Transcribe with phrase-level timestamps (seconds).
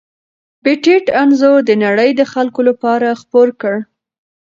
[0.63, 3.75] پېټټ انځور د نړۍ د خلکو لپاره خپور کړ.